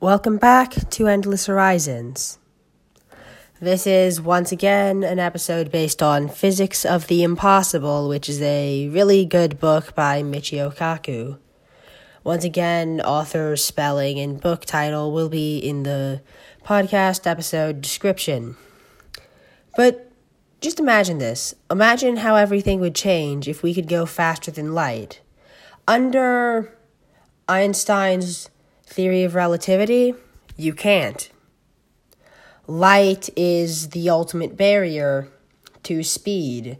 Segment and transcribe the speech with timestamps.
[0.00, 2.38] Welcome back to Endless Horizons.
[3.60, 8.88] This is once again an episode based on Physics of the Impossible, which is a
[8.90, 11.40] really good book by Michio Kaku.
[12.22, 16.22] Once again, author, spelling, and book title will be in the
[16.64, 18.56] podcast episode description.
[19.76, 20.12] But
[20.60, 21.56] just imagine this.
[21.72, 25.22] Imagine how everything would change if we could go faster than light.
[25.88, 26.72] Under
[27.48, 28.48] Einstein's
[28.88, 30.14] theory of relativity,
[30.56, 31.30] you can't.
[32.66, 35.28] Light is the ultimate barrier
[35.84, 36.78] to speed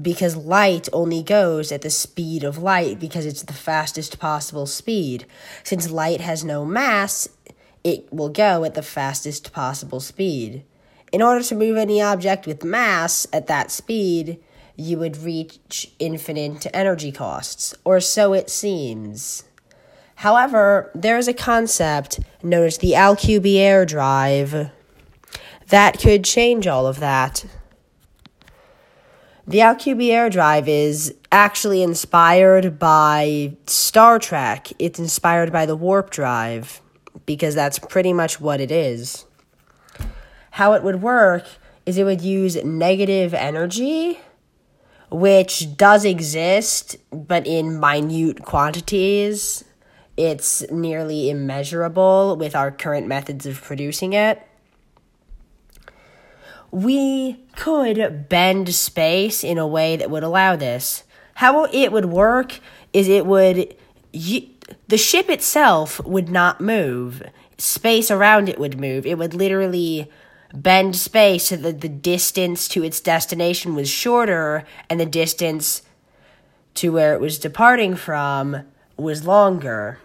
[0.00, 5.26] because light only goes at the speed of light because it's the fastest possible speed.
[5.62, 7.28] Since light has no mass,
[7.84, 10.64] it will go at the fastest possible speed.
[11.12, 14.42] In order to move any object with mass at that speed,
[14.76, 19.44] you would reach infinite energy costs, or so it seems.
[20.18, 24.72] However, there is a concept known as the Alcubierre drive
[25.68, 27.44] that could change all of that.
[29.46, 34.72] The Alcubierre drive is actually inspired by Star Trek.
[34.80, 36.80] It's inspired by the warp drive
[37.24, 39.24] because that's pretty much what it is.
[40.50, 41.46] How it would work
[41.86, 44.18] is it would use negative energy,
[45.12, 49.62] which does exist, but in minute quantities
[50.18, 54.42] it's nearly immeasurable with our current methods of producing it.
[56.72, 61.04] We could bend space in a way that would allow this.
[61.34, 62.58] How it would work
[62.92, 63.76] is it would.
[64.12, 67.22] the ship itself would not move.
[67.56, 69.06] Space around it would move.
[69.06, 70.10] It would literally
[70.52, 75.82] bend space so that the distance to its destination was shorter and the distance
[76.74, 78.64] to where it was departing from
[78.96, 80.00] was longer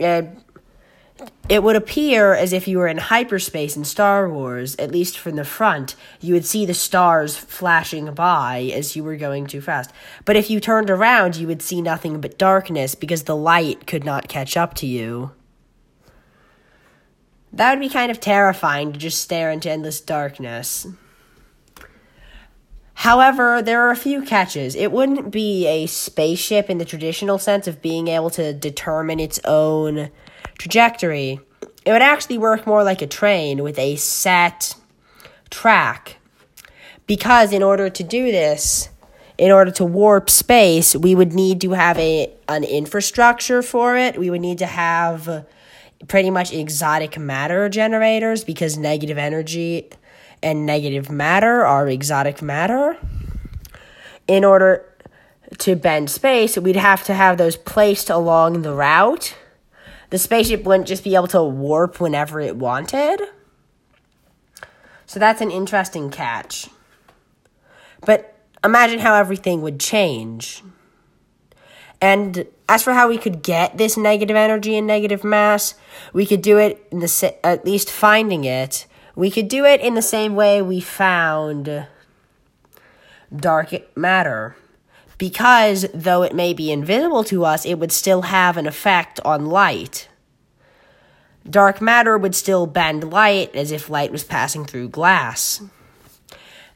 [0.00, 0.42] and
[1.48, 5.36] it would appear as if you were in hyperspace in Star Wars, at least from
[5.36, 5.94] the front.
[6.20, 9.90] You would see the stars flashing by as you were going too fast.
[10.24, 14.04] But if you turned around, you would see nothing but darkness because the light could
[14.04, 15.32] not catch up to you.
[17.52, 20.86] That would be kind of terrifying to just stare into endless darkness.
[23.00, 24.74] However, there are a few catches.
[24.74, 29.40] It wouldn't be a spaceship in the traditional sense of being able to determine its
[29.46, 30.10] own
[30.58, 31.40] trajectory.
[31.86, 34.74] It would actually work more like a train with a set
[35.48, 36.18] track.
[37.06, 38.90] Because in order to do this,
[39.38, 44.18] in order to warp space, we would need to have a an infrastructure for it.
[44.18, 45.46] We would need to have
[46.06, 49.88] pretty much exotic matter generators because negative energy
[50.42, 52.96] and negative matter are exotic matter.
[54.26, 54.86] In order
[55.58, 59.36] to bend space, we'd have to have those placed along the route.
[60.10, 63.20] The spaceship wouldn't just be able to warp whenever it wanted.
[65.06, 66.68] So that's an interesting catch.
[68.02, 70.62] But imagine how everything would change.
[72.00, 75.74] And as for how we could get this negative energy and negative mass,
[76.12, 79.94] we could do it in the at least finding it we could do it in
[79.94, 81.86] the same way we found
[83.34, 84.56] dark matter.
[85.18, 89.46] Because, though it may be invisible to us, it would still have an effect on
[89.46, 90.08] light.
[91.48, 95.62] Dark matter would still bend light as if light was passing through glass.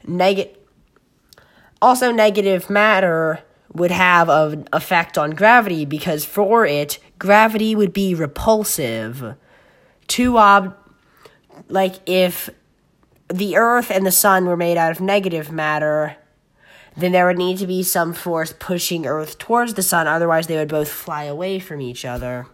[0.05, 0.55] Neg-
[1.81, 3.39] also, negative matter
[3.73, 9.35] would have an effect on gravity because for it, gravity would be repulsive.
[10.07, 10.77] Two ob-
[11.67, 12.49] like if
[13.33, 16.17] the earth and the sun were made out of negative matter,
[16.97, 20.55] then there would need to be some force pushing earth towards the sun, otherwise, they
[20.55, 22.47] would both fly away from each other.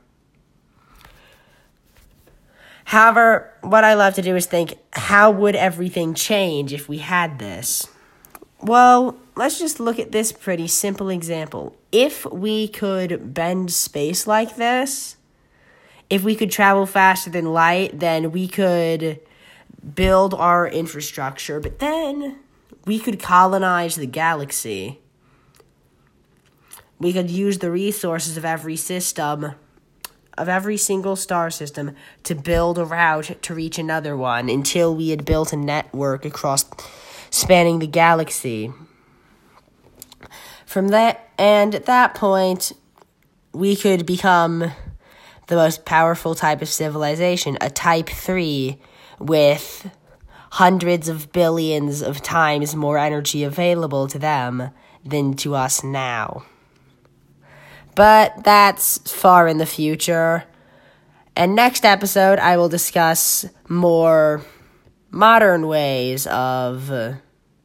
[2.85, 7.39] However, what I love to do is think how would everything change if we had
[7.39, 7.87] this?
[8.61, 11.75] Well, let's just look at this pretty simple example.
[11.91, 15.15] If we could bend space like this,
[16.11, 19.21] if we could travel faster than light, then we could
[19.95, 22.37] build our infrastructure, but then
[22.85, 24.99] we could colonize the galaxy.
[26.99, 29.53] We could use the resources of every system,
[30.37, 35.09] of every single star system, to build a route to reach another one until we
[35.09, 36.65] had built a network across
[37.29, 38.73] spanning the galaxy.
[40.65, 42.73] From that, and at that point,
[43.53, 44.73] we could become
[45.51, 48.79] the most powerful type of civilization, a type 3
[49.19, 49.91] with
[50.51, 54.71] hundreds of billions of times more energy available to them
[55.03, 56.45] than to us now.
[57.95, 60.45] But that's far in the future.
[61.35, 64.45] And next episode, I will discuss more
[65.09, 67.17] modern ways of.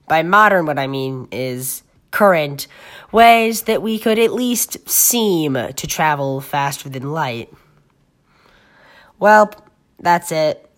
[0.08, 2.66] By modern, what I mean is current
[3.12, 7.52] ways that we could at least seem to travel faster than light.
[9.18, 9.50] Well,
[9.98, 10.70] that's it.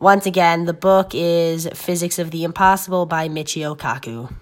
[0.00, 4.32] Once again, the book is Physics of the Impossible by Michio Kaku.